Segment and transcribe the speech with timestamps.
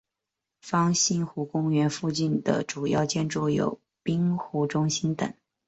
[0.63, 5.31] 方兴湖公园附近的主要建筑有滨湖中心等。